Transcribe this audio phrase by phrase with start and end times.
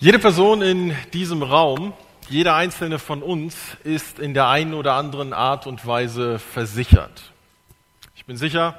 [0.00, 1.92] Jede Person in diesem Raum,
[2.28, 7.32] jeder einzelne von uns ist in der einen oder anderen Art und Weise versichert.
[8.14, 8.78] Ich bin sicher,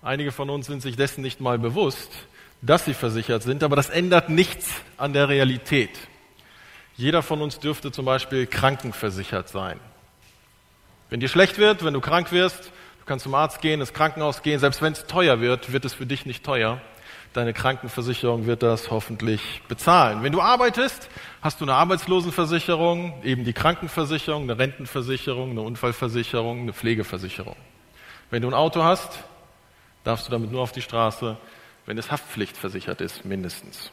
[0.00, 2.10] einige von uns sind sich dessen nicht mal bewusst,
[2.62, 5.90] dass sie versichert sind, aber das ändert nichts an der Realität.
[6.96, 9.78] Jeder von uns dürfte zum Beispiel krankenversichert sein.
[11.10, 12.64] Wenn dir schlecht wird, wenn du krank wirst,
[13.00, 15.92] du kannst zum Arzt gehen, ins Krankenhaus gehen, selbst wenn es teuer wird, wird es
[15.92, 16.80] für dich nicht teuer.
[17.34, 20.22] Deine Krankenversicherung wird das hoffentlich bezahlen.
[20.22, 21.08] Wenn du arbeitest,
[21.42, 27.56] hast du eine Arbeitslosenversicherung, eben die Krankenversicherung, eine Rentenversicherung, eine Unfallversicherung, eine Pflegeversicherung.
[28.30, 29.18] Wenn du ein Auto hast,
[30.04, 31.36] darfst du damit nur auf die Straße,
[31.86, 33.90] wenn es haftpflichtversichert ist, mindestens.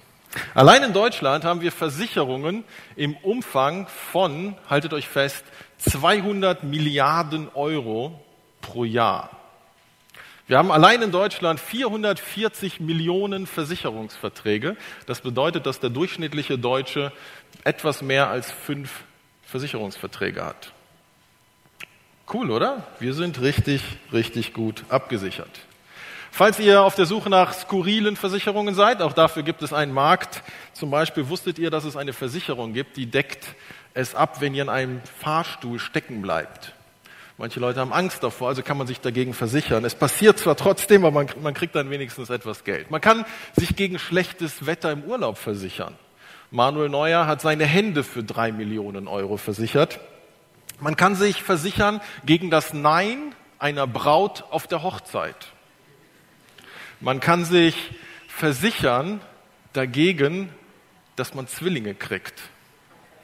[0.54, 2.64] Allein in Deutschland haben wir Versicherungen
[2.96, 5.44] im Umfang von, haltet euch fest,
[5.80, 8.24] 200 Milliarden Euro
[8.62, 9.41] pro Jahr.
[10.52, 14.76] Wir haben allein in Deutschland 440 Millionen Versicherungsverträge.
[15.06, 17.14] Das bedeutet, dass der durchschnittliche Deutsche
[17.64, 19.06] etwas mehr als fünf
[19.44, 20.74] Versicherungsverträge hat.
[22.34, 22.86] Cool, oder?
[23.00, 25.62] Wir sind richtig, richtig gut abgesichert.
[26.32, 30.44] Falls ihr auf der Suche nach skurrilen Versicherungen seid, auch dafür gibt es einen Markt.
[30.74, 33.56] Zum Beispiel wusstet ihr, dass es eine Versicherung gibt, die deckt
[33.94, 36.74] es ab, wenn ihr in einem Fahrstuhl stecken bleibt.
[37.42, 39.84] Manche Leute haben Angst davor, also kann man sich dagegen versichern.
[39.84, 42.92] Es passiert zwar trotzdem, aber man, man kriegt dann wenigstens etwas Geld.
[42.92, 43.26] Man kann
[43.56, 45.96] sich gegen schlechtes Wetter im Urlaub versichern.
[46.52, 50.00] Manuel Neuer hat seine Hände für drei Millionen Euro versichert.
[50.80, 55.48] Man kann sich versichern gegen das Nein einer Braut auf der Hochzeit.
[57.00, 57.76] Man kann sich
[58.28, 59.20] versichern
[59.74, 60.50] dagegen,
[61.16, 62.51] dass man Zwillinge kriegt.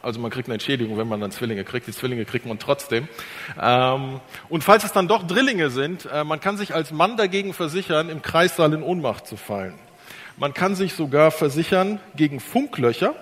[0.07, 1.85] Also man kriegt eine Entschädigung, wenn man dann Zwillinge kriegt.
[1.85, 3.09] Die Zwillinge kriegt man trotzdem.
[3.61, 7.53] Ähm, und falls es dann doch Drillinge sind, äh, man kann sich als Mann dagegen
[7.53, 9.73] versichern, im Kreissaal in Ohnmacht zu fallen.
[10.37, 13.15] Man kann sich sogar versichern gegen Funklöcher,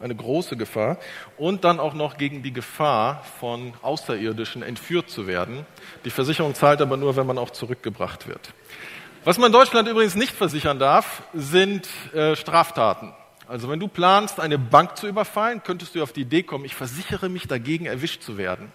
[0.00, 0.96] eine große Gefahr,
[1.36, 5.66] und dann auch noch gegen die Gefahr von Außerirdischen entführt zu werden.
[6.06, 8.54] Die Versicherung zahlt aber nur, wenn man auch zurückgebracht wird.
[9.24, 13.12] Was man in Deutschland übrigens nicht versichern darf, sind äh, Straftaten.
[13.48, 16.74] Also wenn du planst, eine Bank zu überfallen, könntest du auf die Idee kommen, ich
[16.74, 18.72] versichere mich dagegen, erwischt zu werden.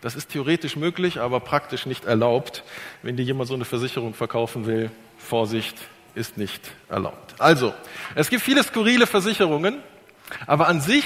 [0.00, 2.64] Das ist theoretisch möglich, aber praktisch nicht erlaubt.
[3.02, 5.76] Wenn dir jemand so eine Versicherung verkaufen will, Vorsicht,
[6.14, 7.36] ist nicht erlaubt.
[7.38, 7.72] Also,
[8.16, 9.80] es gibt viele skurrile Versicherungen,
[10.46, 11.04] aber an sich,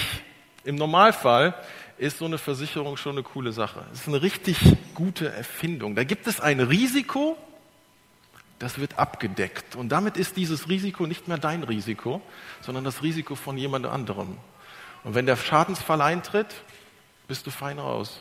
[0.65, 1.55] im Normalfall,
[1.99, 3.85] ist so eine Versicherung schon eine coole Sache.
[3.93, 4.59] Es ist eine richtig
[4.95, 5.95] gute Erfindung.
[5.95, 7.37] Da gibt es ein Risiko,
[8.59, 9.77] das wird abgedeckt.
[9.77, 12.23] Und damit ist dieses Risiko nicht mehr dein Risiko,
[12.61, 14.39] sondern das Risiko von jemand anderem.
[15.05, 16.55] Und wenn der Schadensfall eintritt,
[17.29, 18.21] bist du fein raus.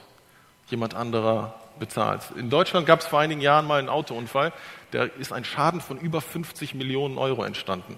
[0.68, 2.22] Jemand anderer bezahlt.
[2.38, 4.54] In Deutschland gab es vor einigen Jahren mal einen Autounfall,
[4.92, 7.98] da ist ein Schaden von über 50 Millionen Euro entstanden.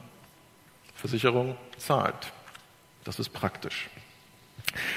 [0.95, 2.31] Versicherung zahlt.
[3.03, 3.89] Das ist praktisch.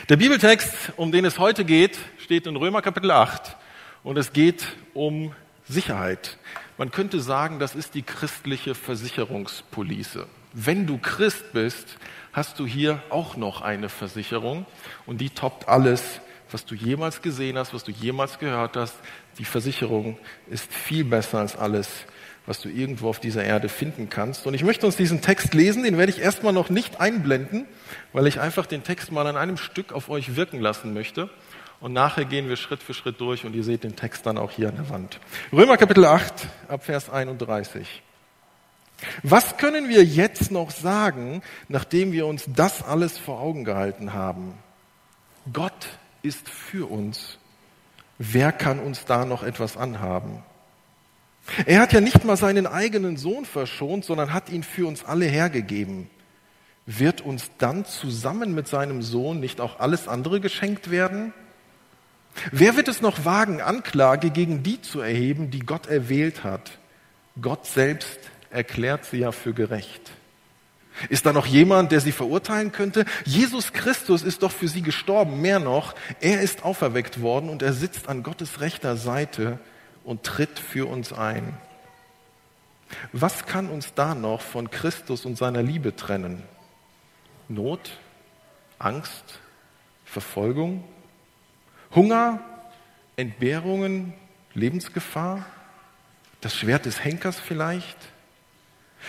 [0.08, 3.56] Der Bibeltext, um den es heute geht, steht in Römer Kapitel 8
[4.02, 5.34] und es geht um
[5.70, 6.38] Sicherheit.
[6.78, 10.26] Man könnte sagen, das ist die christliche Versicherungspolice.
[10.52, 11.96] Wenn du Christ bist,
[12.32, 14.66] hast du hier auch noch eine Versicherung
[15.06, 16.20] und die toppt alles,
[16.50, 18.94] was du jemals gesehen hast, was du jemals gehört hast.
[19.38, 21.88] Die Versicherung ist viel besser als alles,
[22.46, 24.46] was du irgendwo auf dieser Erde finden kannst.
[24.46, 27.66] Und ich möchte uns diesen Text lesen, den werde ich erstmal noch nicht einblenden,
[28.12, 31.30] weil ich einfach den Text mal an einem Stück auf euch wirken lassen möchte.
[31.80, 34.50] Und nachher gehen wir Schritt für Schritt durch und ihr seht den Text dann auch
[34.50, 35.18] hier an der Wand.
[35.50, 38.02] Römer Kapitel 8 ab Vers 31.
[39.22, 44.54] Was können wir jetzt noch sagen, nachdem wir uns das alles vor Augen gehalten haben?
[45.50, 45.88] Gott
[46.22, 47.38] ist für uns.
[48.18, 50.42] Wer kann uns da noch etwas anhaben?
[51.64, 55.24] Er hat ja nicht mal seinen eigenen Sohn verschont, sondern hat ihn für uns alle
[55.24, 56.10] hergegeben.
[56.84, 61.32] Wird uns dann zusammen mit seinem Sohn nicht auch alles andere geschenkt werden?
[62.52, 66.78] Wer wird es noch wagen, Anklage gegen die zu erheben, die Gott erwählt hat?
[67.40, 68.18] Gott selbst
[68.50, 70.10] erklärt sie ja für gerecht.
[71.08, 73.04] Ist da noch jemand, der sie verurteilen könnte?
[73.24, 75.40] Jesus Christus ist doch für sie gestorben.
[75.40, 79.58] Mehr noch, er ist auferweckt worden und er sitzt an Gottes rechter Seite
[80.04, 81.56] und tritt für uns ein.
[83.12, 86.42] Was kann uns da noch von Christus und seiner Liebe trennen?
[87.48, 87.98] Not,
[88.78, 89.38] Angst,
[90.04, 90.84] Verfolgung,
[91.94, 92.40] Hunger,
[93.16, 94.12] Entbehrungen,
[94.54, 95.44] Lebensgefahr,
[96.40, 97.96] das Schwert des Henkers vielleicht.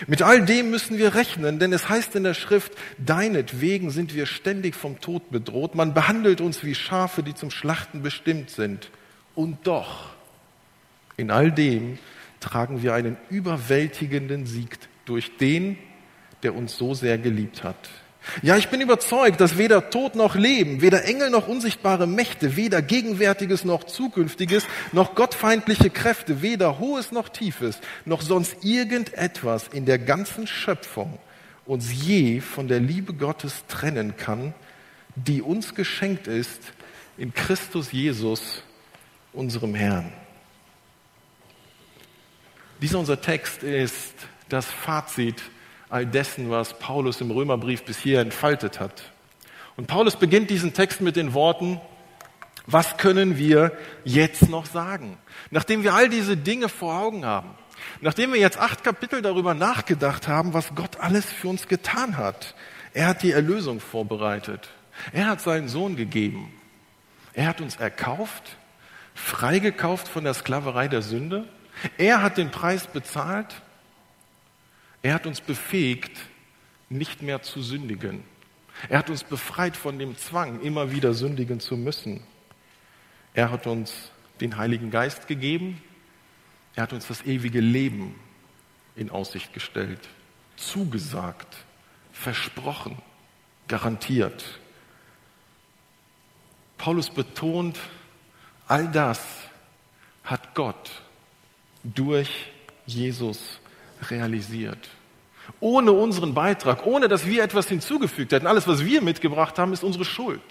[0.06, 4.26] Mit all dem müssen wir rechnen, denn es heißt in der Schrift, deinetwegen sind wir
[4.26, 5.74] ständig vom Tod bedroht.
[5.74, 8.90] Man behandelt uns wie Schafe, die zum Schlachten bestimmt sind.
[9.34, 10.10] Und doch,
[11.16, 11.98] in all dem
[12.40, 15.76] tragen wir einen überwältigenden Sieg durch den,
[16.42, 17.90] der uns so sehr geliebt hat.
[18.42, 22.80] Ja, ich bin überzeugt, dass weder Tod noch Leben, weder Engel noch unsichtbare Mächte, weder
[22.80, 29.98] Gegenwärtiges noch Zukünftiges, noch gottfeindliche Kräfte, weder Hohes noch Tiefes, noch sonst irgendetwas in der
[29.98, 31.18] ganzen Schöpfung
[31.64, 34.54] uns je von der Liebe Gottes trennen kann,
[35.14, 36.60] die uns geschenkt ist
[37.16, 38.62] in Christus Jesus,
[39.32, 40.12] unserem Herrn.
[42.80, 44.14] Dieser unser Text ist
[44.48, 45.42] das Fazit
[45.92, 49.12] all dessen, was Paulus im Römerbrief bis hier entfaltet hat.
[49.76, 51.80] Und Paulus beginnt diesen Text mit den Worten,
[52.66, 53.72] was können wir
[54.04, 55.18] jetzt noch sagen?
[55.50, 57.50] Nachdem wir all diese Dinge vor Augen haben,
[58.00, 62.54] nachdem wir jetzt acht Kapitel darüber nachgedacht haben, was Gott alles für uns getan hat.
[62.94, 64.70] Er hat die Erlösung vorbereitet.
[65.12, 66.52] Er hat seinen Sohn gegeben.
[67.34, 68.56] Er hat uns erkauft,
[69.14, 71.46] freigekauft von der Sklaverei der Sünde.
[71.98, 73.62] Er hat den Preis bezahlt
[75.02, 76.12] er hat uns befähigt,
[76.88, 78.22] nicht mehr zu sündigen.
[78.88, 82.22] Er hat uns befreit von dem Zwang, immer wieder sündigen zu müssen.
[83.34, 84.10] Er hat uns
[84.40, 85.82] den Heiligen Geist gegeben.
[86.74, 88.14] Er hat uns das ewige Leben
[88.96, 90.00] in Aussicht gestellt,
[90.56, 91.56] zugesagt,
[92.12, 92.96] versprochen,
[93.68, 94.60] garantiert.
[96.78, 97.78] Paulus betont,
[98.66, 99.20] all das
[100.24, 100.90] hat Gott
[101.84, 102.52] durch
[102.86, 103.60] Jesus
[104.10, 104.88] realisiert.
[105.60, 108.46] Ohne unseren Beitrag, ohne dass wir etwas hinzugefügt hätten.
[108.46, 110.42] Alles, was wir mitgebracht haben, ist unsere Schuld.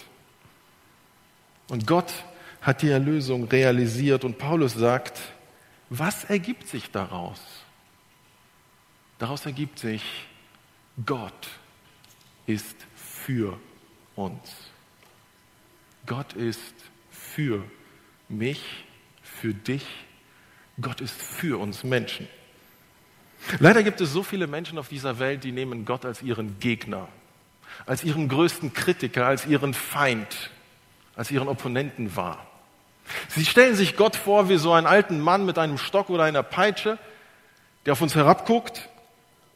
[1.69, 2.11] Und Gott
[2.61, 5.19] hat die Erlösung realisiert und Paulus sagt,
[5.89, 7.39] was ergibt sich daraus?
[9.17, 10.03] Daraus ergibt sich,
[11.05, 11.47] Gott
[12.45, 13.57] ist für
[14.15, 14.71] uns.
[16.05, 16.73] Gott ist
[17.11, 17.63] für
[18.29, 18.63] mich,
[19.21, 19.85] für dich.
[20.79, 22.27] Gott ist für uns Menschen.
[23.59, 27.07] Leider gibt es so viele Menschen auf dieser Welt, die nehmen Gott als ihren Gegner,
[27.85, 30.51] als ihren größten Kritiker, als ihren Feind,
[31.15, 32.45] als ihren Opponenten wahr.
[33.29, 36.43] Sie stellen sich Gott vor wie so einen alten Mann mit einem Stock oder einer
[36.43, 36.97] Peitsche,
[37.85, 38.89] der auf uns herabguckt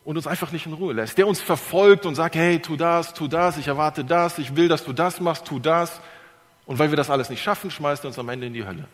[0.03, 3.13] und uns einfach nicht in Ruhe lässt, der uns verfolgt und sagt, hey, tu das,
[3.13, 6.01] tu das, ich erwarte das, ich will, dass du das machst, tu das.
[6.65, 8.87] Und weil wir das alles nicht schaffen, schmeißt er uns am Ende in die Hölle.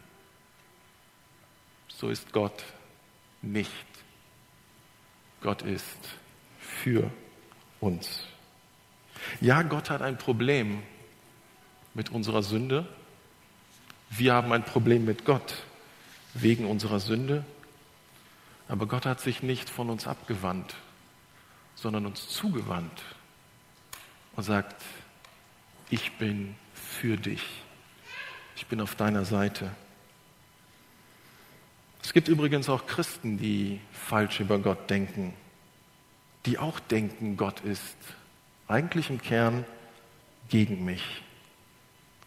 [1.88, 2.64] So ist Gott
[3.42, 3.72] nicht.
[5.42, 5.98] Gott ist
[6.60, 7.12] für
[7.80, 8.24] uns.
[9.40, 10.82] Ja, Gott hat ein Problem
[11.94, 12.88] mit unserer Sünde.
[14.10, 15.56] Wir haben ein Problem mit Gott
[16.34, 17.44] wegen unserer Sünde.
[18.68, 20.76] Aber Gott hat sich nicht von uns abgewandt,
[21.76, 23.04] sondern uns zugewandt
[24.36, 24.82] und sagt,
[25.90, 27.44] ich bin für dich.
[28.56, 29.72] Ich bin auf deiner Seite.
[32.03, 35.33] Es gibt übrigens auch Christen, die falsch über Gott denken,
[36.45, 37.95] die auch denken, Gott ist
[38.68, 39.65] eigentlich im Kern
[40.50, 41.21] gegen mich.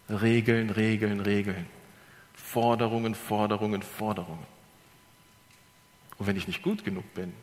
[0.09, 1.65] Regeln, Regeln, Regeln.
[2.33, 4.45] Forderungen, Forderungen, Forderungen.
[6.17, 7.33] Und wenn ich nicht gut genug bin,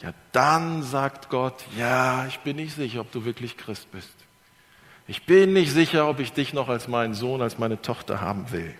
[0.00, 4.12] ja, dann sagt Gott, ja, ich bin nicht sicher, ob du wirklich Christ bist.
[5.06, 8.50] Ich bin nicht sicher, ob ich dich noch als meinen Sohn, als meine Tochter haben
[8.50, 8.74] will.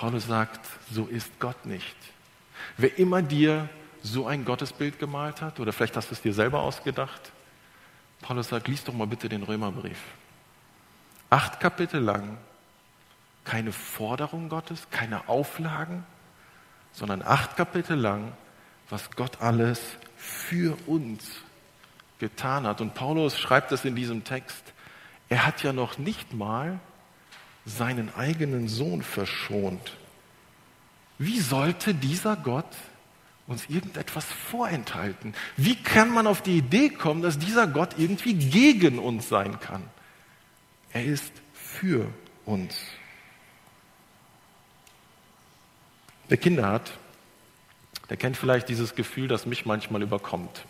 [0.00, 1.94] Paulus sagt, so ist Gott nicht.
[2.78, 3.68] Wer immer dir
[4.02, 7.32] so ein Gottesbild gemalt hat, oder vielleicht hast du es dir selber ausgedacht,
[8.22, 9.98] Paulus sagt, lies doch mal bitte den Römerbrief.
[11.28, 12.38] Acht Kapitel lang,
[13.44, 16.06] keine Forderung Gottes, keine Auflagen,
[16.92, 18.32] sondern acht Kapitel lang,
[18.88, 19.82] was Gott alles
[20.16, 21.30] für uns
[22.18, 22.80] getan hat.
[22.80, 24.72] Und Paulus schreibt es in diesem Text,
[25.28, 26.80] er hat ja noch nicht mal
[27.66, 29.96] seinen eigenen Sohn verschont.
[31.18, 32.74] Wie sollte dieser Gott
[33.46, 35.34] uns irgendetwas vorenthalten?
[35.56, 39.82] Wie kann man auf die Idee kommen, dass dieser Gott irgendwie gegen uns sein kann?
[40.92, 42.06] Er ist für
[42.46, 42.76] uns.
[46.28, 46.92] Wer Kinder hat,
[48.08, 50.64] der kennt vielleicht dieses Gefühl, das mich manchmal überkommt.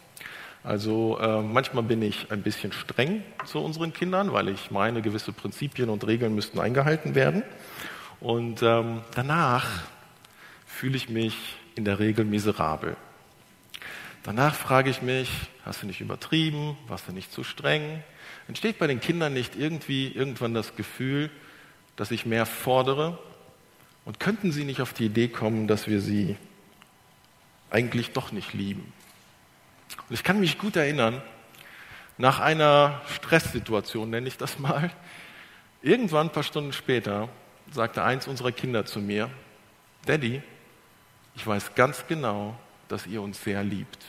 [0.62, 5.33] Also äh, manchmal bin ich ein bisschen streng zu unseren Kindern, weil ich meine, gewisse
[5.33, 7.43] Prinzipien und Regeln müssten eingehalten werden.
[8.21, 9.67] Und ähm, danach
[10.67, 11.35] fühle ich mich
[11.76, 12.97] in der Regel miserabel.
[14.23, 15.31] Danach frage ich mich,
[15.64, 18.02] hast du nicht übertrieben, warst du nicht zu streng?
[18.49, 21.31] Entsteht bei den Kindern nicht irgendwie irgendwann das Gefühl,
[21.97, 23.19] dass ich mehr fordere?
[24.05, 26.37] Und könnten sie nicht auf die Idee kommen, dass wir sie
[27.71, 28.93] eigentlich doch nicht lieben?
[29.97, 31.23] Und ich kann mich gut erinnern,
[32.18, 34.90] nach einer Stresssituation, nenne ich das mal,
[35.82, 37.28] irgendwann ein paar Stunden später
[37.73, 39.30] sagte eins unserer Kinder zu mir,
[40.06, 40.42] Daddy,
[41.35, 44.04] ich weiß ganz genau, dass ihr uns sehr liebt.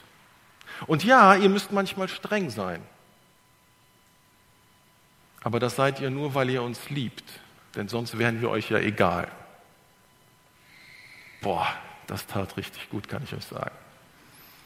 [0.87, 2.81] Und ja, ihr müsst manchmal streng sein.
[5.43, 7.23] Aber das seid ihr nur, weil ihr uns liebt,
[7.75, 9.31] denn sonst wären wir euch ja egal.
[11.41, 11.67] Boah,
[12.07, 13.75] das tat richtig gut, kann ich euch sagen.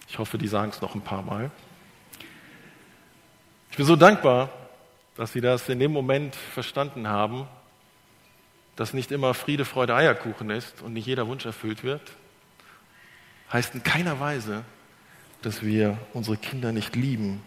[0.08, 1.52] Ich hoffe, die sagen es noch ein paar Mal.
[3.72, 4.50] Ich bin so dankbar,
[5.16, 7.48] dass Sie das in dem Moment verstanden haben,
[8.76, 12.02] dass nicht immer Friede, Freude, Eierkuchen ist und nicht jeder Wunsch erfüllt wird.
[13.52, 14.64] Heißt in keiner Weise,
[15.42, 17.42] dass wir unsere Kinder nicht lieben.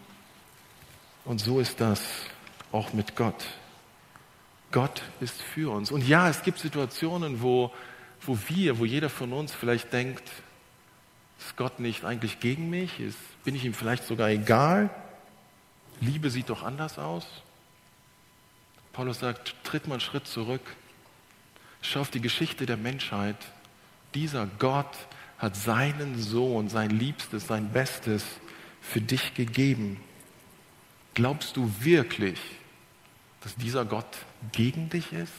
[1.25, 2.01] Und so ist das
[2.71, 3.45] auch mit Gott.
[4.71, 5.91] Gott ist für uns.
[5.91, 7.71] Und ja, es gibt Situationen, wo,
[8.21, 10.23] wo wir, wo jeder von uns vielleicht denkt,
[11.39, 12.99] ist Gott nicht eigentlich gegen mich?
[12.99, 14.89] Ist, bin ich ihm vielleicht sogar egal?
[16.01, 17.25] Liebe sieht doch anders aus.
[18.93, 20.61] Paulus sagt, tritt mal einen Schritt zurück.
[21.81, 23.37] Schau auf die Geschichte der Menschheit.
[24.13, 24.97] Dieser Gott
[25.37, 28.25] hat seinen Sohn, sein Liebstes, sein Bestes
[28.81, 30.01] für dich gegeben.
[31.13, 32.39] Glaubst du wirklich,
[33.41, 34.17] dass dieser Gott
[34.51, 35.31] gegen dich ist?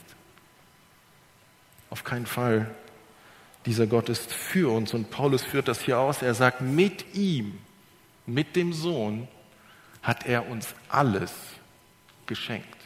[1.91, 2.75] Auf keinen Fall.
[3.67, 6.23] Dieser Gott ist für uns und Paulus führt das hier aus.
[6.23, 7.59] Er sagt, mit ihm,
[8.27, 9.29] mit dem Sohn,
[10.03, 11.33] hat er uns alles
[12.27, 12.81] geschenkt.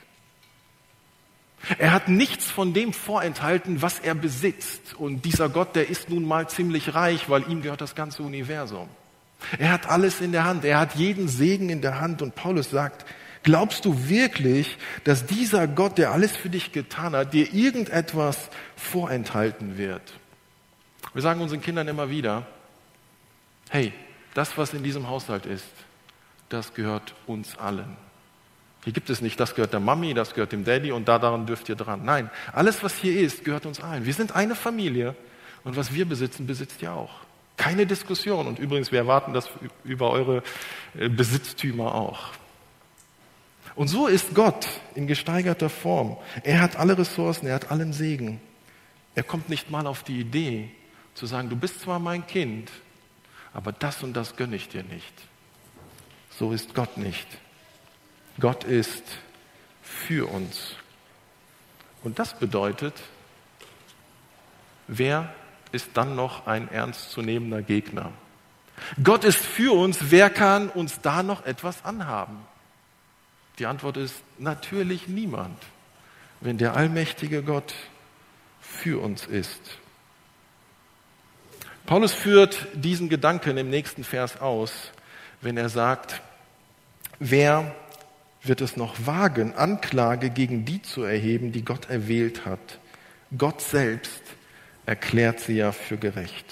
[1.79, 4.95] Er hat nichts von dem vorenthalten, was er besitzt.
[4.95, 8.89] Und dieser Gott, der ist nun mal ziemlich reich, weil ihm gehört das ganze Universum.
[9.59, 10.65] Er hat alles in der Hand.
[10.65, 12.21] Er hat jeden Segen in der Hand.
[12.21, 13.07] Und Paulus sagt,
[13.43, 19.79] glaubst du wirklich, dass dieser Gott, der alles für dich getan hat, dir irgendetwas vorenthalten
[19.79, 20.03] wird?
[21.15, 22.45] Wir sagen unseren Kindern immer wieder,
[23.71, 23.93] hey,
[24.35, 25.71] das, was in diesem Haushalt ist,
[26.49, 27.97] das gehört uns allen.
[28.83, 31.47] Hier gibt es nicht, das gehört der Mami, das gehört dem Daddy und da daran
[31.47, 32.05] dürft ihr dran.
[32.05, 34.05] Nein, alles, was hier ist, gehört uns allen.
[34.05, 35.15] Wir sind eine Familie
[35.63, 37.13] und was wir besitzen, besitzt ihr auch.
[37.57, 38.49] Keine Diskussion.
[38.49, 39.49] Und übrigens, wir erwarten das
[39.85, 40.43] über eure
[40.99, 42.33] äh, Besitztümer auch.
[43.77, 46.17] Und so ist Gott in gesteigerter Form.
[46.43, 48.41] Er hat alle Ressourcen, er hat allen Segen.
[49.15, 50.71] Er kommt nicht mal auf die Idee
[51.15, 52.71] zu sagen, du bist zwar mein Kind,
[53.53, 55.15] aber das und das gönne ich dir nicht.
[56.31, 57.27] So ist Gott nicht.
[58.41, 59.05] Gott ist
[59.83, 60.75] für uns.
[62.03, 62.95] Und das bedeutet,
[64.89, 65.33] wer
[65.73, 68.13] ist dann noch ein ernstzunehmender Gegner?
[69.03, 72.39] Gott ist für uns, wer kann uns da noch etwas anhaben?
[73.61, 75.63] Die Antwort ist natürlich niemand,
[76.41, 77.73] wenn der allmächtige Gott
[78.61, 79.79] für uns ist.
[81.87, 84.73] Paulus führt diesen Gedanken im nächsten Vers aus,
[85.43, 86.23] wenn er sagt,
[87.19, 87.75] wer
[88.43, 92.79] wird es noch wagen, Anklage gegen die zu erheben, die Gott erwählt hat?
[93.37, 94.23] Gott selbst
[94.87, 96.47] erklärt sie ja für gerecht.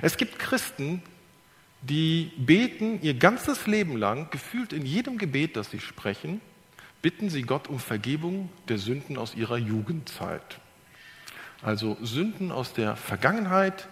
[0.00, 1.02] Es gibt Christen,
[1.82, 6.40] die beten ihr ganzes Leben lang, gefühlt in jedem Gebet, das sie sprechen,
[7.02, 10.58] bitten sie Gott um Vergebung der Sünden aus ihrer Jugendzeit.
[11.64, 13.88] Also Sünden aus der Vergangenheit,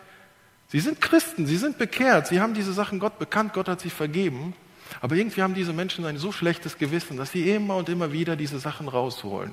[0.72, 3.90] Sie sind Christen, sie sind bekehrt, sie haben diese Sachen Gott bekannt, Gott hat sie
[3.90, 4.54] vergeben.
[5.02, 8.36] Aber irgendwie haben diese Menschen ein so schlechtes Gewissen, dass sie immer und immer wieder
[8.36, 9.52] diese Sachen rausholen.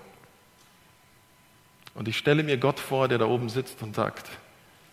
[1.94, 4.30] Und ich stelle mir Gott vor, der da oben sitzt und sagt,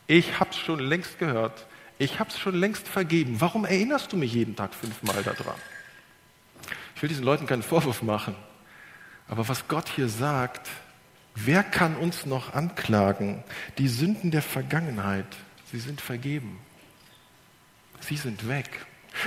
[0.08, 1.64] ich hab's schon längst gehört,
[1.96, 3.40] ich hab's schon längst vergeben.
[3.40, 5.54] Warum erinnerst du mich jeden Tag fünfmal daran?
[6.96, 8.34] Ich will diesen Leuten keinen Vorwurf machen.
[9.28, 10.68] Aber was Gott hier sagt,
[11.36, 13.44] wer kann uns noch anklagen?
[13.78, 15.26] Die Sünden der Vergangenheit.
[15.70, 16.58] Sie sind vergeben.
[18.00, 18.68] Sie sind weg.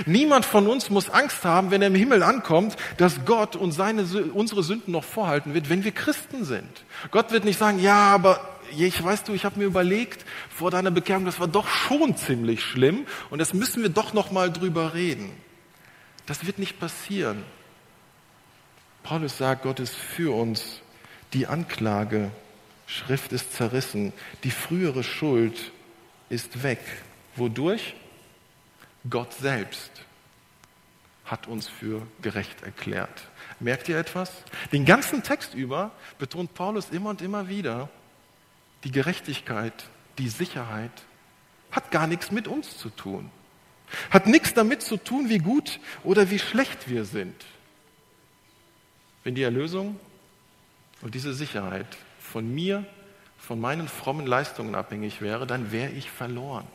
[0.06, 4.04] Niemand von uns muss Angst haben, wenn er im Himmel ankommt, dass Gott uns seine,
[4.32, 6.84] unsere Sünden noch vorhalten wird, wenn wir Christen sind.
[7.10, 10.92] Gott wird nicht sagen, ja, aber ich weißt du, ich habe mir überlegt vor deiner
[10.92, 14.94] Bekehrung, das war doch schon ziemlich schlimm und das müssen wir doch noch mal drüber
[14.94, 15.32] reden.
[16.26, 17.42] Das wird nicht passieren.
[19.02, 20.80] Paulus sagt, Gott ist für uns.
[21.32, 22.30] Die Anklage,
[22.86, 25.70] Schrift ist zerrissen, die frühere Schuld
[26.28, 26.80] ist weg.
[27.36, 27.94] Wodurch?
[29.08, 29.90] Gott selbst
[31.24, 33.28] hat uns für gerecht erklärt.
[33.60, 34.32] Merkt ihr etwas?
[34.72, 37.88] Den ganzen Text über betont Paulus immer und immer wieder,
[38.82, 39.72] die Gerechtigkeit,
[40.18, 40.90] die Sicherheit
[41.70, 43.30] hat gar nichts mit uns zu tun.
[44.10, 47.44] Hat nichts damit zu tun, wie gut oder wie schlecht wir sind.
[49.22, 49.98] Wenn die Erlösung
[51.02, 51.86] und diese Sicherheit
[52.18, 52.84] von mir
[53.38, 56.66] von meinen frommen Leistungen abhängig wäre, dann wäre ich verloren.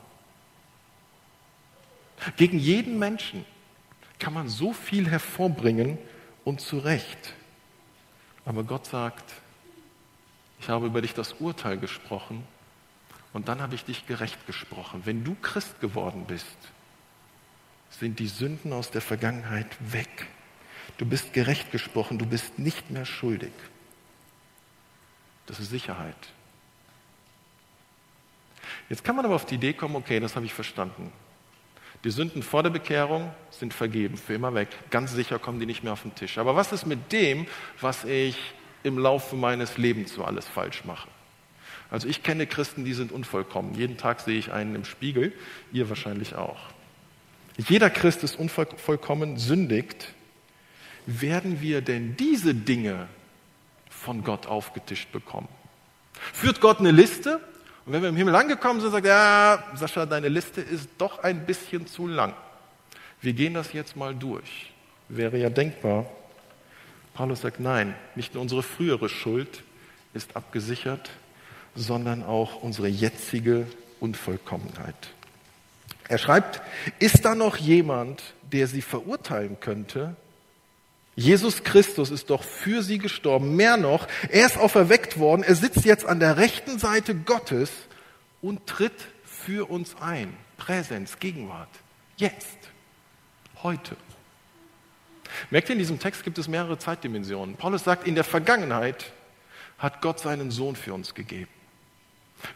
[2.36, 3.44] Gegen jeden Menschen
[4.18, 5.98] kann man so viel hervorbringen
[6.44, 7.34] und zu Recht.
[8.44, 9.32] Aber Gott sagt,
[10.60, 12.44] ich habe über dich das Urteil gesprochen
[13.32, 15.02] und dann habe ich dich gerecht gesprochen.
[15.04, 16.56] Wenn du Christ geworden bist,
[17.90, 20.26] sind die Sünden aus der Vergangenheit weg.
[20.98, 23.52] Du bist gerecht gesprochen, du bist nicht mehr schuldig.
[25.46, 26.16] Das ist Sicherheit.
[28.88, 31.12] Jetzt kann man aber auf die Idee kommen, okay, das habe ich verstanden.
[32.04, 34.68] Die Sünden vor der Bekehrung sind vergeben, für immer weg.
[34.90, 36.38] Ganz sicher kommen die nicht mehr auf den Tisch.
[36.38, 37.46] Aber was ist mit dem,
[37.80, 38.36] was ich
[38.82, 41.08] im Laufe meines Lebens so alles falsch mache?
[41.90, 43.74] Also ich kenne Christen, die sind unvollkommen.
[43.74, 45.32] Jeden Tag sehe ich einen im Spiegel,
[45.72, 46.58] ihr wahrscheinlich auch.
[47.56, 50.12] Jeder Christ ist unvollkommen, sündigt.
[51.06, 53.08] Werden wir denn diese Dinge
[54.06, 55.48] von Gott aufgetischt bekommen?
[56.32, 57.40] Führt Gott eine Liste?
[57.84, 61.18] Und wenn wir im Himmel angekommen sind, sagt er, ja, Sascha, deine Liste ist doch
[61.24, 62.32] ein bisschen zu lang.
[63.20, 64.72] Wir gehen das jetzt mal durch.
[65.08, 66.06] Wäre ja denkbar.
[67.14, 69.64] Paulus sagt, nein, nicht nur unsere frühere Schuld
[70.14, 71.10] ist abgesichert,
[71.74, 73.66] sondern auch unsere jetzige
[73.98, 74.94] Unvollkommenheit.
[76.08, 76.60] Er schreibt,
[77.00, 78.22] ist da noch jemand,
[78.52, 80.14] der sie verurteilen könnte?
[81.16, 83.56] Jesus Christus ist doch für sie gestorben.
[83.56, 85.42] Mehr noch, er ist auferweckt worden.
[85.42, 87.70] Er sitzt jetzt an der rechten Seite Gottes
[88.42, 88.92] und tritt
[89.24, 90.36] für uns ein.
[90.58, 91.70] Präsenz, Gegenwart.
[92.18, 92.58] Jetzt.
[93.62, 93.96] Heute.
[95.50, 97.56] Merkt ihr, in diesem Text gibt es mehrere Zeitdimensionen.
[97.56, 99.12] Paulus sagt, in der Vergangenheit
[99.78, 101.48] hat Gott seinen Sohn für uns gegeben.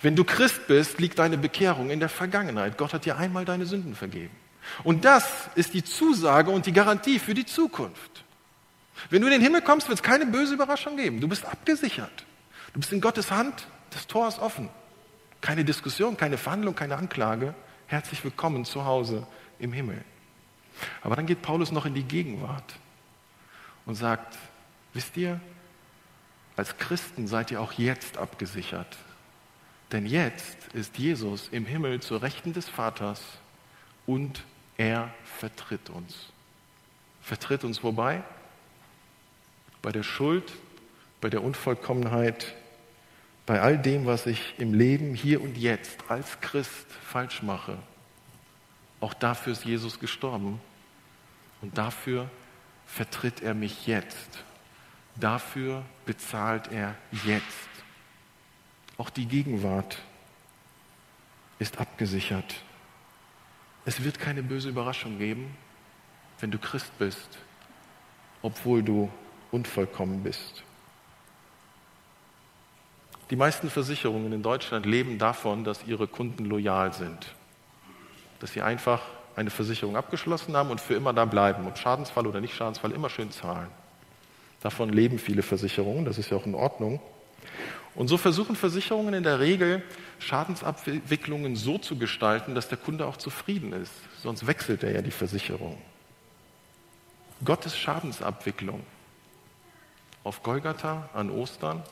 [0.02, 2.76] Wenn du Christ bist, liegt deine Bekehrung in der Vergangenheit.
[2.76, 4.34] Gott hat dir einmal deine Sünden vergeben.
[4.84, 8.19] Und das ist die Zusage und die Garantie für die Zukunft.
[9.08, 11.20] Wenn du in den Himmel kommst, wird es keine böse Überraschung geben.
[11.20, 12.24] Du bist abgesichert.
[12.72, 13.66] Du bist in Gottes Hand.
[13.90, 14.68] Das Tor ist offen.
[15.40, 17.54] Keine Diskussion, keine Verhandlung, keine Anklage.
[17.86, 19.26] Herzlich willkommen zu Hause
[19.58, 20.04] im Himmel.
[21.02, 22.76] Aber dann geht Paulus noch in die Gegenwart
[23.86, 24.36] und sagt,
[24.92, 25.40] wisst ihr,
[26.56, 28.98] als Christen seid ihr auch jetzt abgesichert.
[29.92, 33.22] Denn jetzt ist Jesus im Himmel zur Rechten des Vaters
[34.06, 34.44] und
[34.76, 36.26] er vertritt uns.
[37.22, 38.22] Vertritt uns wobei?
[39.82, 40.52] Bei der Schuld,
[41.20, 42.54] bei der Unvollkommenheit,
[43.46, 47.78] bei all dem, was ich im Leben hier und jetzt als Christ falsch mache.
[49.00, 50.60] Auch dafür ist Jesus gestorben
[51.62, 52.30] und dafür
[52.86, 54.44] vertritt er mich jetzt.
[55.16, 57.68] Dafür bezahlt er jetzt.
[58.98, 59.98] Auch die Gegenwart
[61.58, 62.62] ist abgesichert.
[63.84, 65.56] Es wird keine böse Überraschung geben,
[66.38, 67.38] wenn du Christ bist,
[68.42, 69.10] obwohl du
[69.50, 70.62] unvollkommen bist.
[73.30, 77.32] Die meisten Versicherungen in Deutschland leben davon, dass ihre Kunden loyal sind,
[78.40, 79.02] dass sie einfach
[79.36, 83.08] eine Versicherung abgeschlossen haben und für immer da bleiben, ob Schadensfall oder nicht Schadensfall, immer
[83.08, 83.68] schön zahlen.
[84.60, 87.00] Davon leben viele Versicherungen, das ist ja auch in Ordnung.
[87.94, 89.82] Und so versuchen Versicherungen in der Regel,
[90.18, 93.92] Schadensabwicklungen so zu gestalten, dass der Kunde auch zufrieden ist.
[94.22, 95.78] Sonst wechselt er ja die Versicherung.
[97.44, 98.82] Gottes Schadensabwicklung
[100.24, 101.82] auf Golgatha an Ostern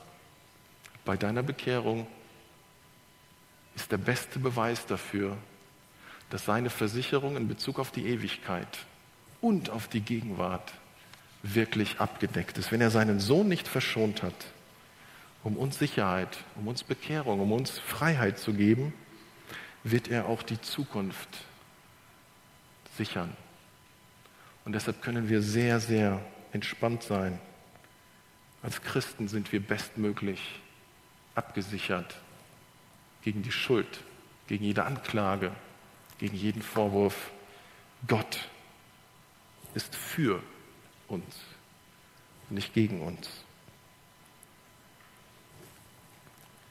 [1.05, 2.07] bei deiner Bekehrung
[3.75, 5.37] ist der beste Beweis dafür,
[6.31, 8.79] dass seine Versicherung in Bezug auf die Ewigkeit
[9.41, 10.73] und auf die Gegenwart
[11.43, 12.73] wirklich abgedeckt ist.
[12.73, 14.35] Wenn er seinen Sohn nicht verschont hat,
[15.45, 18.93] um uns Sicherheit, um uns Bekehrung, um uns Freiheit zu geben,
[19.85, 21.29] wird er auch die Zukunft
[22.97, 23.35] sichern.
[24.65, 26.21] Und deshalb können wir sehr, sehr
[26.53, 27.41] entspannt sein.
[28.63, 30.61] Als Christen sind wir bestmöglich
[31.35, 32.17] abgesichert
[33.23, 34.03] gegen die Schuld,
[34.49, 35.53] gegen jede Anklage,
[36.19, 37.31] gegen jeden Vorwurf.
[38.07, 38.49] Gott
[39.75, 40.43] ist für
[41.07, 41.37] uns,
[42.51, 43.29] nicht gegen uns.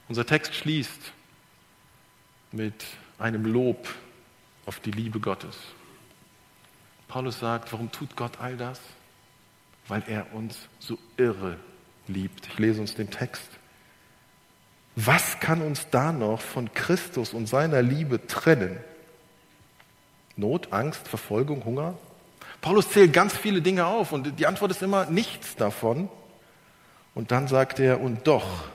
[0.09, 1.11] Unser Text schließt
[2.51, 2.85] mit
[3.19, 3.87] einem Lob
[4.65, 5.57] auf die Liebe Gottes.
[7.07, 8.79] Paulus sagt, warum tut Gott all das?
[9.87, 11.57] Weil er uns so irre
[12.09, 12.47] liebt.
[12.47, 13.47] Ich lese uns den Text.
[14.95, 18.77] Was kann uns da noch von Christus und seiner Liebe trennen?
[20.35, 21.97] Not, Angst, Verfolgung, Hunger?
[22.61, 26.09] Paulus zählt ganz viele Dinge auf und die Antwort ist immer nichts davon.
[27.13, 28.65] Und dann sagt er, und doch,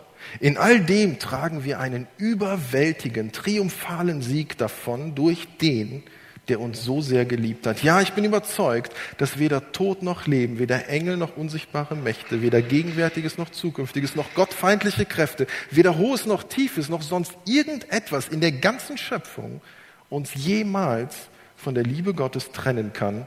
[0.40, 6.02] in all dem tragen wir einen überwältigenden, triumphalen Sieg davon durch den,
[6.48, 7.82] der uns so sehr geliebt hat.
[7.82, 12.62] Ja, ich bin überzeugt, dass weder Tod noch Leben, weder Engel noch unsichtbare Mächte, weder
[12.62, 18.52] Gegenwärtiges noch Zukünftiges, noch gottfeindliche Kräfte, weder Hohes noch Tiefes, noch sonst irgendetwas in der
[18.52, 19.60] ganzen Schöpfung
[20.08, 21.16] uns jemals
[21.56, 23.26] von der Liebe Gottes trennen kann,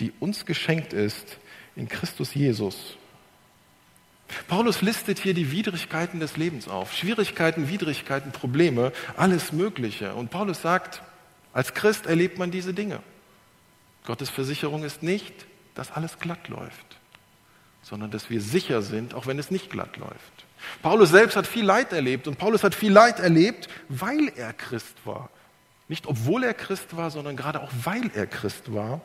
[0.00, 1.38] die uns geschenkt ist
[1.76, 2.96] in Christus Jesus,
[4.48, 6.92] Paulus listet hier die Widrigkeiten des Lebens auf.
[6.92, 10.14] Schwierigkeiten, Widrigkeiten, Probleme, alles Mögliche.
[10.14, 11.02] Und Paulus sagt,
[11.56, 13.00] als Christ erlebt man diese Dinge.
[14.04, 15.32] Gottes Versicherung ist nicht,
[15.74, 16.98] dass alles glatt läuft,
[17.80, 20.44] sondern dass wir sicher sind, auch wenn es nicht glatt läuft.
[20.82, 24.96] Paulus selbst hat viel Leid erlebt und Paulus hat viel Leid erlebt, weil er Christ
[25.06, 25.30] war.
[25.88, 29.00] Nicht obwohl er Christ war, sondern gerade auch weil er Christ war.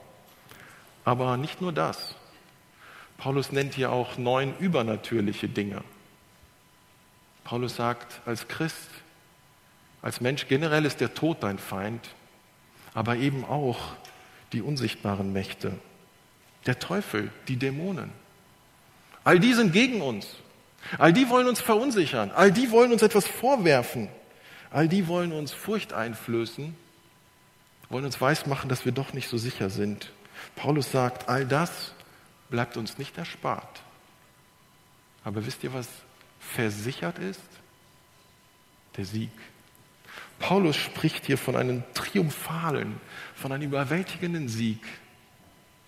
[1.06, 2.16] Aber nicht nur das.
[3.18, 5.86] Paulus nennt hier auch neun übernatürliche Dinge.
[7.46, 8.90] Paulus sagt, als Christ,
[10.02, 12.10] als Mensch generell ist der Tod dein Feind,
[12.94, 13.80] aber eben auch
[14.54, 15.74] die unsichtbaren Mächte,
[16.66, 18.12] der Teufel, die Dämonen.
[19.24, 20.28] All die sind gegen uns.
[20.98, 22.32] All die wollen uns verunsichern.
[22.32, 24.10] All die wollen uns etwas vorwerfen.
[24.72, 26.76] All die wollen uns Furcht einflößen,
[27.90, 30.12] wollen uns weismachen, dass wir doch nicht so sicher sind.
[30.56, 31.94] Paulus sagt, all das
[32.50, 33.82] bleibt uns nicht erspart.
[35.24, 35.88] Aber wisst ihr, was
[36.40, 37.42] versichert ist?
[38.98, 39.32] Der Sieg.
[40.42, 43.00] Paulus spricht hier von einem triumphalen,
[43.36, 44.82] von einem überwältigenden Sieg.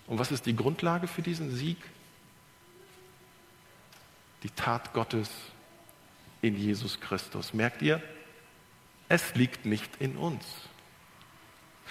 [0.06, 1.76] Und was ist die Grundlage für diesen Sieg?
[4.42, 5.30] Die Tat Gottes
[6.40, 7.52] in Jesus Christus.
[7.52, 8.02] Merkt ihr?
[9.08, 10.44] Es liegt nicht in uns.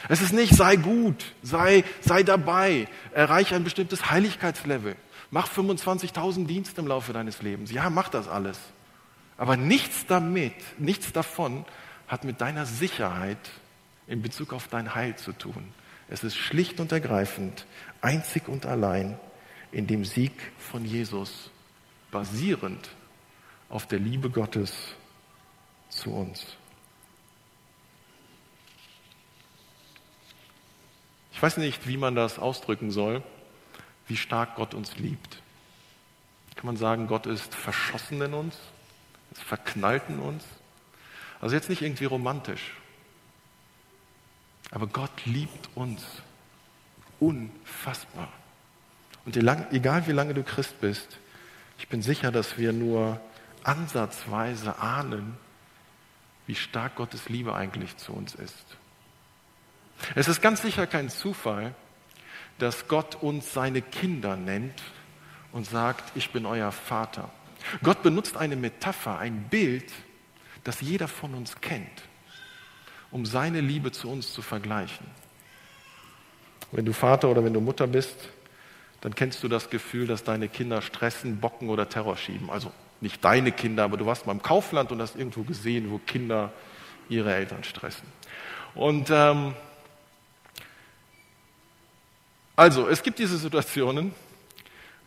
[0.09, 4.95] Es ist nicht, sei gut, sei, sei dabei, erreiche ein bestimmtes Heiligkeitslevel,
[5.29, 7.71] mach 25.000 Dienste im Laufe deines Lebens.
[7.71, 8.57] Ja, mach das alles.
[9.37, 11.65] Aber nichts damit, nichts davon
[12.13, 13.39] hat mit deiner Sicherheit
[14.05, 15.73] in Bezug auf dein Heil zu tun.
[16.07, 17.65] Es ist schlicht und ergreifend,
[18.01, 19.19] einzig und allein
[19.71, 21.49] in dem Sieg von Jesus,
[22.11, 22.91] basierend
[23.67, 24.93] auf der Liebe Gottes
[25.89, 26.55] zu uns.
[31.31, 33.23] Ich weiß nicht, wie man das ausdrücken soll,
[34.07, 35.41] wie stark Gott uns liebt.
[36.57, 38.55] Kann man sagen, Gott ist verschossen in uns,
[39.31, 40.43] ist verknallt in uns?
[41.43, 42.71] Also jetzt nicht irgendwie romantisch,
[44.71, 46.01] aber Gott liebt uns
[47.19, 48.29] unfassbar.
[49.25, 51.19] Und egal wie lange du Christ bist,
[51.77, 53.19] ich bin sicher, dass wir nur
[53.61, 55.35] ansatzweise ahnen,
[56.47, 58.77] wie stark Gottes Liebe eigentlich zu uns ist.
[60.15, 61.75] Es ist ganz sicher kein Zufall,
[62.57, 64.81] dass Gott uns seine Kinder nennt
[65.51, 67.29] und sagt, ich bin euer Vater.
[67.83, 69.91] Gott benutzt eine Metapher, ein Bild,
[70.63, 72.03] das jeder von uns kennt,
[73.11, 75.05] um seine Liebe zu uns zu vergleichen.
[76.71, 78.15] Wenn du Vater oder wenn du Mutter bist,
[79.01, 82.49] dann kennst du das Gefühl, dass deine Kinder stressen, bocken oder Terror schieben.
[82.49, 82.71] Also
[83.01, 86.53] nicht deine Kinder, aber du warst mal im Kaufland und hast irgendwo gesehen, wo Kinder
[87.09, 88.07] ihre Eltern stressen.
[88.73, 89.53] Und ähm,
[92.55, 94.13] also, es gibt diese Situationen,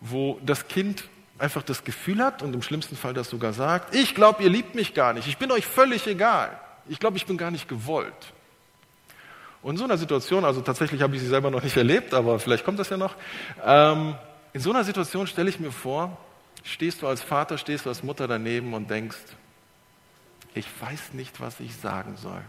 [0.00, 1.04] wo das Kind
[1.38, 4.74] einfach das Gefühl hat und im schlimmsten Fall das sogar sagt, ich glaube, ihr liebt
[4.74, 8.32] mich gar nicht, ich bin euch völlig egal, ich glaube, ich bin gar nicht gewollt.
[9.62, 12.38] Und in so einer Situation, also tatsächlich habe ich sie selber noch nicht erlebt, aber
[12.38, 13.14] vielleicht kommt das ja noch,
[13.64, 14.14] ähm,
[14.52, 16.16] in so einer Situation stelle ich mir vor,
[16.62, 19.18] stehst du als Vater, stehst du als Mutter daneben und denkst,
[20.54, 22.40] ich weiß nicht, was ich sagen soll.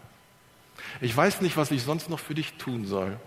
[1.02, 3.20] Ich weiß nicht, was ich sonst noch für dich tun soll.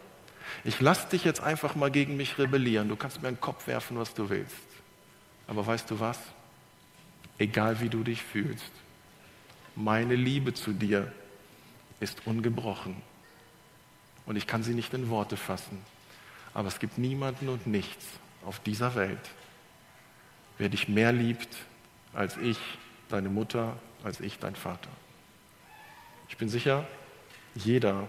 [0.64, 2.88] Ich lasse dich jetzt einfach mal gegen mich rebellieren.
[2.88, 4.69] Du kannst mir einen Kopf werfen, was du willst.
[5.50, 6.18] Aber weißt du was?
[7.36, 8.70] Egal wie du dich fühlst,
[9.74, 11.12] meine Liebe zu dir
[11.98, 12.96] ist ungebrochen.
[14.26, 15.78] Und ich kann sie nicht in Worte fassen.
[16.54, 18.06] Aber es gibt niemanden und nichts
[18.46, 19.30] auf dieser Welt,
[20.56, 21.56] wer dich mehr liebt
[22.14, 22.58] als ich,
[23.08, 24.90] deine Mutter, als ich, dein Vater.
[26.28, 26.86] Ich bin sicher,
[27.56, 28.08] jeder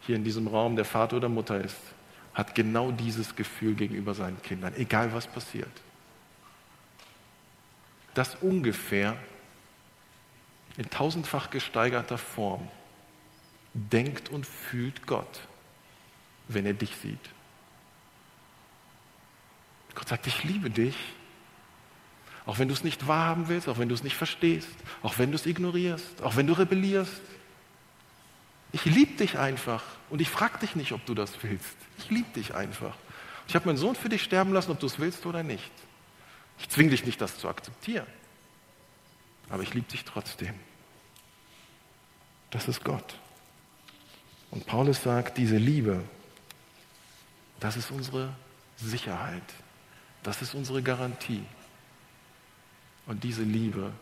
[0.00, 1.80] hier in diesem Raum der Vater oder Mutter ist,
[2.34, 5.70] hat genau dieses Gefühl gegenüber seinen Kindern, egal was passiert.
[8.14, 9.16] Das ungefähr
[10.76, 12.68] in tausendfach gesteigerter Form
[13.74, 15.40] denkt und fühlt Gott,
[16.48, 17.18] wenn er dich sieht.
[19.94, 20.96] Gott sagt, ich liebe dich,
[22.46, 24.68] auch wenn du es nicht wahrhaben willst, auch wenn du es nicht verstehst,
[25.02, 27.22] auch wenn du es ignorierst, auch wenn du rebellierst.
[28.72, 31.76] Ich liebe dich einfach und ich frage dich nicht, ob du das willst.
[31.98, 32.96] Ich liebe dich einfach.
[33.46, 35.70] Ich habe meinen Sohn für dich sterben lassen, ob du es willst oder nicht.
[36.58, 38.06] Ich zwinge dich nicht, das zu akzeptieren.
[39.48, 40.54] Aber ich liebe dich trotzdem.
[42.50, 43.18] Das ist Gott.
[44.50, 46.04] Und Paulus sagt, diese Liebe,
[47.60, 48.32] das ist unsere
[48.76, 49.42] Sicherheit.
[50.22, 51.44] Das ist unsere Garantie.
[53.06, 53.92] Und diese Liebe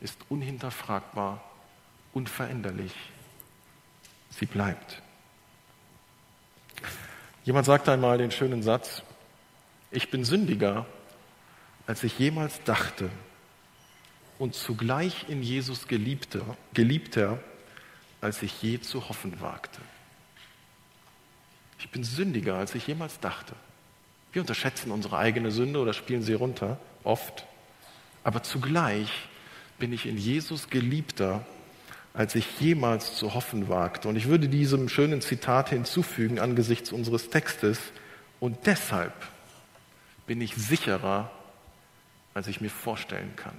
[0.00, 1.42] ist unhinterfragbar,
[2.12, 2.92] unveränderlich
[4.30, 5.02] sie bleibt.
[7.44, 9.02] Jemand sagte einmal den schönen Satz,
[9.90, 10.86] ich bin sündiger,
[11.86, 13.10] als ich jemals dachte
[14.38, 17.38] und zugleich in Jesus geliebter, geliebter
[18.20, 19.80] als ich je zu hoffen wagte.
[21.78, 23.54] Ich bin sündiger, als ich jemals dachte.
[24.32, 27.44] Wir unterschätzen unsere eigene Sünde oder spielen sie runter, oft.
[28.24, 29.10] Aber zugleich
[29.78, 31.44] bin ich in Jesus geliebter,
[32.14, 34.08] als ich jemals zu hoffen wagte.
[34.08, 37.78] Und ich würde diesem schönen Zitat hinzufügen angesichts unseres Textes.
[38.40, 39.12] Und deshalb
[40.26, 41.30] bin ich sicherer,
[42.34, 43.54] als ich mir vorstellen kann.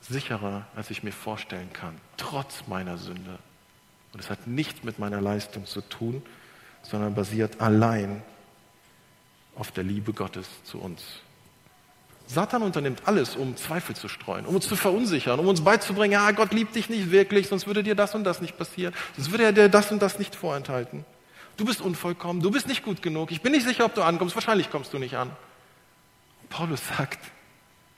[0.00, 3.38] Sicherer, als ich mir vorstellen kann, trotz meiner Sünde.
[4.12, 6.22] Und es hat nichts mit meiner Leistung zu tun,
[6.82, 8.22] sondern basiert allein
[9.54, 11.02] auf der Liebe Gottes zu uns.
[12.26, 16.30] Satan unternimmt alles, um Zweifel zu streuen, um uns zu verunsichern, um uns beizubringen, ja,
[16.32, 19.44] Gott liebt dich nicht wirklich, sonst würde dir das und das nicht passieren, sonst würde
[19.44, 21.04] er dir das und das nicht vorenthalten.
[21.56, 24.34] Du bist unvollkommen, du bist nicht gut genug, ich bin nicht sicher, ob du ankommst,
[24.34, 25.30] wahrscheinlich kommst du nicht an.
[26.48, 27.18] Paulus sagt,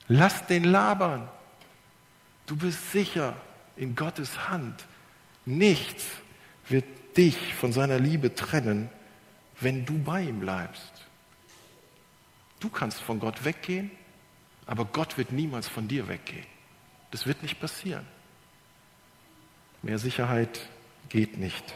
[0.09, 1.29] lass den labern.
[2.47, 3.37] Du bist sicher
[3.77, 4.85] in Gottes Hand.
[5.45, 6.05] Nichts
[6.69, 6.85] wird
[7.17, 8.91] dich von seiner Liebe trennen,
[9.61, 10.93] wenn du bei ihm bleibst.
[12.61, 13.91] Du kannst von Gott weggehen,
[14.67, 16.47] aber Gott wird niemals von dir weggehen.
[17.11, 18.07] Das wird nicht passieren.
[19.83, 20.69] Mehr Sicherheit
[21.09, 21.75] geht nicht.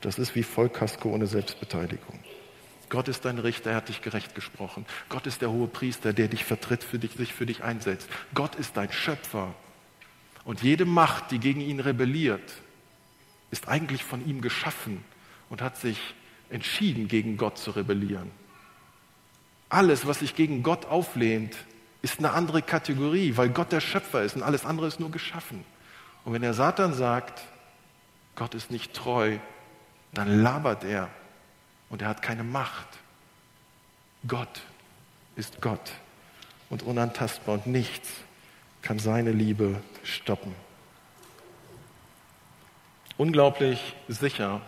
[0.00, 2.20] Das ist wie Vollkasko ohne Selbstbeteiligung.
[2.88, 4.84] Gott ist dein Richter, er hat dich gerecht gesprochen.
[5.08, 8.08] Gott ist der hohe Priester, der dich vertritt, für dich, sich für dich einsetzt.
[8.34, 9.54] Gott ist dein Schöpfer.
[10.44, 12.52] Und jede Macht, die gegen ihn rebelliert,
[13.50, 15.04] ist eigentlich von ihm geschaffen
[15.48, 15.98] und hat sich
[16.50, 18.30] entschieden, gegen Gott zu rebellieren.
[19.68, 21.56] Alles, was sich gegen Gott auflehnt,
[22.02, 25.64] ist eine andere Kategorie, weil Gott der Schöpfer ist und alles andere ist nur geschaffen.
[26.24, 27.40] Und wenn der Satan sagt,
[28.34, 29.38] Gott ist nicht treu,
[30.12, 31.08] dann labert er
[31.88, 32.88] und er hat keine Macht.
[34.26, 34.62] Gott
[35.36, 35.92] ist Gott
[36.68, 38.08] und unantastbar und nichts
[38.82, 40.54] kann seine Liebe stoppen.
[43.16, 44.60] Unglaublich sicher,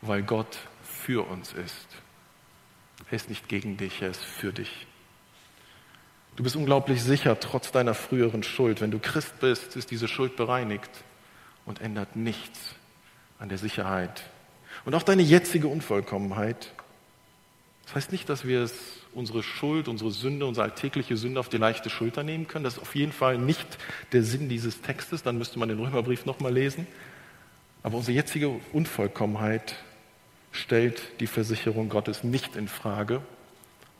[0.00, 1.86] weil Gott für uns ist.
[3.10, 4.86] Er ist nicht gegen dich, er ist für dich.
[6.36, 8.80] Du bist unglaublich sicher, trotz deiner früheren Schuld.
[8.80, 10.90] Wenn du Christ bist, ist diese Schuld bereinigt
[11.64, 12.74] und ändert nichts
[13.38, 14.24] an der Sicherheit.
[14.84, 16.72] Und auch deine jetzige Unvollkommenheit.
[17.86, 18.72] Das heißt nicht, dass wir es,
[19.12, 22.64] unsere Schuld, unsere Sünde, unsere alltägliche Sünde auf die leichte Schulter nehmen können.
[22.64, 23.78] Das ist auf jeden Fall nicht
[24.12, 25.22] der Sinn dieses Textes.
[25.22, 26.86] Dann müsste man den Römerbrief nochmal lesen.
[27.82, 29.76] Aber unsere jetzige Unvollkommenheit
[30.52, 33.20] stellt die Versicherung Gottes nicht in Frage.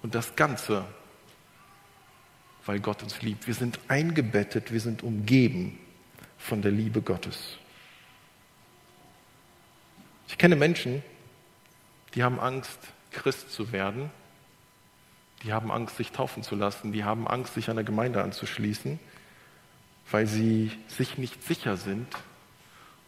[0.03, 0.85] Und das Ganze
[2.67, 3.47] weil Gott uns liebt.
[3.47, 5.79] Wir sind eingebettet, wir sind umgeben
[6.39, 7.59] von der Liebe Gottes.
[10.29, 11.03] Ich kenne Menschen,
[12.15, 12.79] die haben Angst,
[13.11, 14.11] Christ zu werden.
[15.43, 16.93] Die haben Angst, sich taufen zu lassen.
[16.93, 18.99] Die haben Angst, sich einer Gemeinde anzuschließen,
[20.11, 22.09] weil sie sich nicht sicher sind,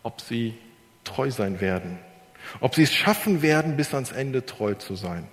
[0.02, 0.56] ob sie
[1.04, 1.98] treu sein werden.
[2.60, 5.26] Ob sie es schaffen werden, bis ans Ende treu zu sein.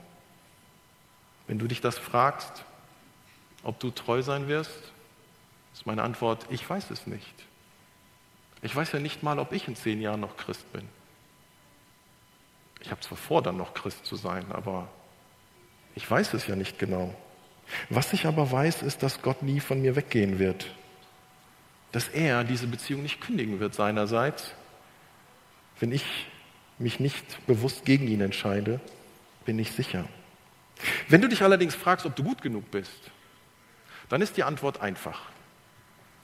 [1.47, 2.63] Wenn du dich das fragst,
[3.63, 4.93] ob du treu sein wirst?
[5.73, 7.33] ist meine Antwort, ich weiß es nicht.
[8.61, 10.87] Ich weiß ja nicht mal, ob ich in zehn Jahren noch Christ bin.
[12.83, 14.87] Ich habe zwar vor, dann noch Christ zu sein, aber
[15.95, 17.15] ich weiß es ja nicht genau.
[17.89, 20.69] Was ich aber weiß, ist, dass Gott nie von mir weggehen wird.
[21.91, 24.53] Dass er diese Beziehung nicht kündigen wird seinerseits,
[25.79, 26.03] wenn ich
[26.77, 28.79] mich nicht bewusst gegen ihn entscheide,
[29.45, 30.05] bin ich sicher.
[31.07, 33.11] Wenn du dich allerdings fragst, ob du gut genug bist,
[34.09, 35.21] dann ist die Antwort einfach.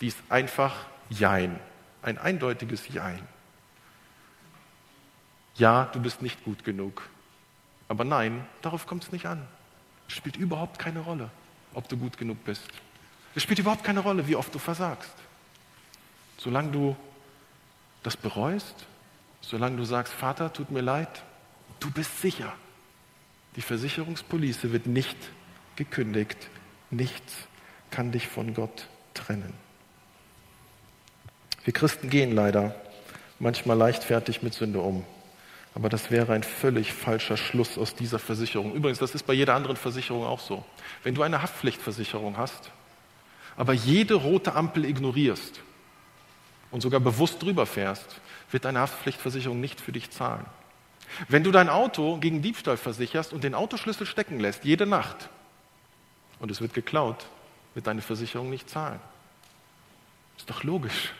[0.01, 0.75] Die ist einfach
[1.09, 1.59] Jein.
[2.01, 3.27] Ein eindeutiges Jein.
[5.59, 7.07] Ja, du bist nicht gut genug.
[7.89, 9.45] Aber nein, darauf kommt es nicht an.
[10.07, 11.29] Es spielt überhaupt keine Rolle,
[11.73, 12.63] ob du gut genug bist.
[13.35, 15.13] Es spielt überhaupt keine Rolle, wie oft du versagst.
[16.37, 16.95] Solange du
[18.03, 18.87] das bereust,
[19.41, 21.23] solange du sagst, Vater, tut mir leid,
[21.81, 22.53] du bist sicher.
[23.57, 25.17] Die Versicherungspolice wird nicht
[25.75, 26.47] gekündigt,
[26.89, 27.33] nichts
[27.91, 29.53] kann dich von Gott trennen.
[31.65, 32.73] Wir Christen gehen leider
[33.39, 35.03] manchmal leichtfertig mit Sünde um.
[35.79, 38.73] Aber das wäre ein völlig falscher Schluss aus dieser Versicherung.
[38.73, 40.65] Übrigens, das ist bei jeder anderen Versicherung auch so.
[41.03, 42.69] Wenn du eine Haftpflichtversicherung hast,
[43.55, 45.61] aber jede rote Ampel ignorierst
[46.71, 48.19] und sogar bewusst drüber fährst,
[48.51, 50.45] wird deine Haftpflichtversicherung nicht für dich zahlen.
[51.29, 55.29] Wenn du dein Auto gegen Diebstahl versicherst und den Autoschlüssel stecken lässt, jede Nacht,
[56.39, 57.25] und es wird geklaut,
[57.73, 58.99] wird deine Versicherung nicht zahlen.
[60.37, 61.13] Ist doch logisch.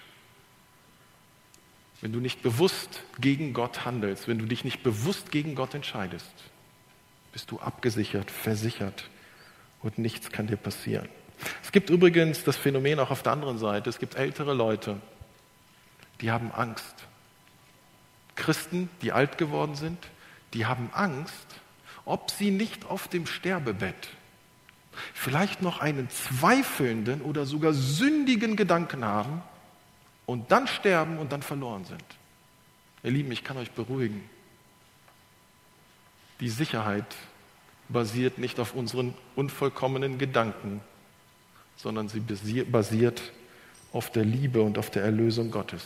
[2.02, 6.32] Wenn du nicht bewusst gegen Gott handelst, wenn du dich nicht bewusst gegen Gott entscheidest,
[7.32, 9.10] bist du abgesichert, versichert
[9.82, 11.10] und nichts kann dir passieren.
[11.64, 13.90] Es gibt übrigens das Phänomen auch auf der anderen Seite.
[13.90, 14.98] Es gibt ältere Leute,
[16.22, 16.96] die haben Angst.
[18.36, 19.98] Christen, die alt geworden sind,
[20.54, 21.48] die haben Angst,
[22.06, 24.10] ob sie nicht auf dem Sterbebett
[25.14, 29.42] vielleicht noch einen zweifelnden oder sogar sündigen Gedanken haben
[30.30, 32.04] und dann sterben und dann verloren sind.
[33.04, 34.30] Ihr Lieben, ich kann euch beruhigen.
[36.39, 37.15] Die Sicherheit
[37.88, 40.82] basiert nicht auf unseren unvollkommenen Gedanken,
[41.78, 43.24] sondern sie basiert
[43.92, 45.84] auf der Liebe und auf der Erlösung Gottes.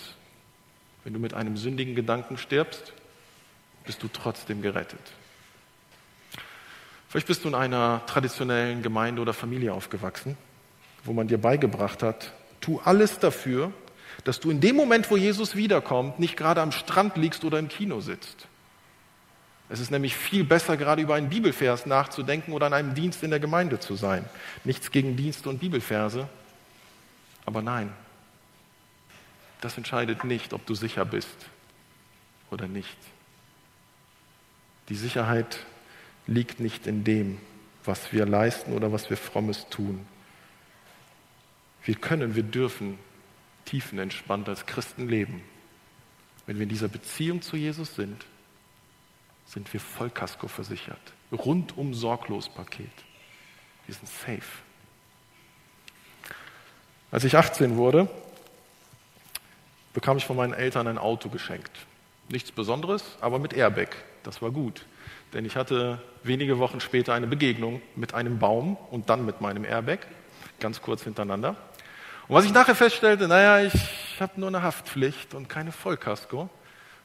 [1.05, 2.91] Wenn du mit einem sündigen Gedanken stirbst,
[3.85, 5.13] bist du trotzdem gerettet.
[7.07, 10.35] Vielleicht bist du in einer traditionellen Gemeinde oder Familie aufgewachsen,
[11.05, 13.71] wo man dir beigebracht hat, tu alles dafür,
[14.23, 17.67] dass du in dem Moment, wo Jesus wiederkommt, nicht gerade am Strand liegst oder im
[17.67, 18.47] Kino sitzt.
[19.69, 23.31] Es ist nämlich viel besser, gerade über einen Bibelvers nachzudenken oder an einem Dienst in
[23.31, 24.25] der Gemeinde zu sein.
[24.63, 26.27] Nichts gegen Dienste und Bibelverse,
[27.45, 27.91] aber nein,
[29.61, 31.37] das entscheidet nicht, ob du sicher bist
[32.51, 32.97] oder nicht.
[34.89, 35.59] Die Sicherheit
[36.27, 37.37] liegt nicht in dem,
[37.85, 40.05] was wir leisten oder was wir frommes tun.
[41.85, 42.97] Wir können, wir dürfen
[43.65, 45.41] tiefenentspannt als Christen leben.
[46.45, 48.25] Wenn wir in dieser Beziehung zu Jesus sind,
[49.45, 51.13] sind wir Vollkasko versichert.
[51.31, 52.91] Rundum sorglos Paket.
[53.85, 54.41] Wir sind safe.
[57.11, 58.09] Als ich 18 wurde,
[59.93, 61.71] bekam ich von meinen Eltern ein Auto geschenkt.
[62.29, 63.89] Nichts Besonderes, aber mit Airbag.
[64.23, 64.85] Das war gut.
[65.33, 69.65] Denn ich hatte wenige Wochen später eine Begegnung mit einem Baum und dann mit meinem
[69.65, 69.99] Airbag,
[70.59, 71.55] ganz kurz hintereinander.
[72.27, 76.49] Und was ich nachher feststellte, naja, ich habe nur eine Haftpflicht und keine Vollkasko.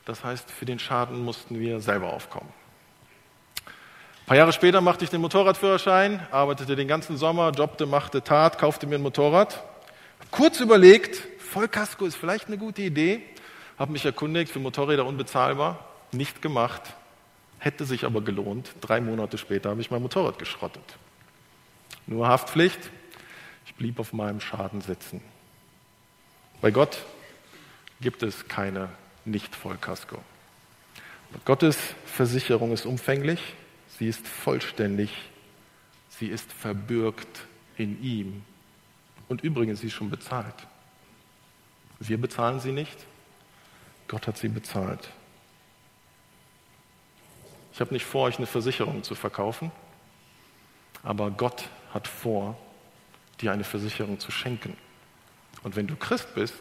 [0.04, 2.48] Das heißt, für den Schaden mussten wir selber aufkommen.
[3.66, 8.58] Ein paar Jahre später machte ich den Motorradführerschein, arbeitete den ganzen Sommer, jobbte, machte Tat,
[8.58, 9.62] kaufte mir ein Motorrad.
[10.30, 13.22] Kurz überlegt, Vollkasko ist vielleicht eine gute Idee,
[13.78, 16.82] habe mich erkundigt, für Motorräder unbezahlbar, nicht gemacht,
[17.58, 18.70] hätte sich aber gelohnt.
[18.80, 20.96] Drei Monate später habe ich mein Motorrad geschrottet.
[22.06, 22.90] Nur Haftpflicht,
[23.68, 25.20] ich blieb auf meinem Schaden sitzen.
[26.62, 27.04] Bei Gott
[28.00, 28.88] gibt es keine
[29.26, 30.22] Nicht-Vollkasko.
[31.44, 31.76] Gottes
[32.06, 33.40] Versicherung ist umfänglich,
[33.98, 35.10] sie ist vollständig,
[36.08, 37.44] sie ist verbürgt
[37.76, 38.42] in ihm.
[39.28, 40.66] Und übrigens, sie ist schon bezahlt.
[42.00, 42.96] Wir bezahlen sie nicht,
[44.08, 45.10] Gott hat sie bezahlt.
[47.74, 49.70] Ich habe nicht vor, euch eine Versicherung zu verkaufen,
[51.02, 52.56] aber Gott hat vor,
[53.40, 54.76] dir eine Versicherung zu schenken.
[55.62, 56.60] Und wenn du Christ bist,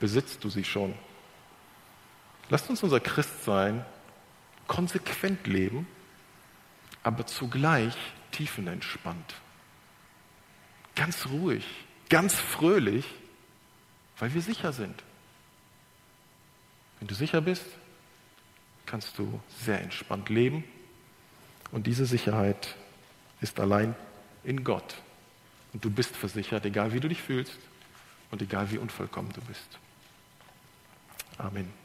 [0.00, 0.94] besitzt du sie schon.
[2.48, 3.84] Lasst uns unser Christsein
[4.66, 5.86] konsequent leben,
[7.02, 7.94] aber zugleich
[8.30, 9.34] tiefenentspannt.
[10.94, 11.64] Ganz ruhig,
[12.08, 13.06] ganz fröhlich,
[14.18, 15.02] weil wir sicher sind.
[16.98, 17.64] Wenn du sicher bist,
[18.86, 20.64] kannst du sehr entspannt leben
[21.70, 22.76] und diese Sicherheit
[23.40, 23.94] ist allein
[24.44, 24.96] in Gott.
[25.72, 27.58] Und du bist versichert, egal wie du dich fühlst
[28.30, 29.78] und egal wie unvollkommen du bist.
[31.38, 31.81] Amen.